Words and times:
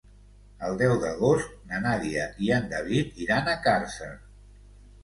El 0.67 0.79
deu 0.79 0.93
d'agost 1.03 1.53
na 1.73 1.83
Nàdia 1.85 2.25
i 2.47 2.53
en 2.59 2.67
David 2.73 3.25
iran 3.29 3.55
a 3.55 3.59
Càrcer. 3.69 4.15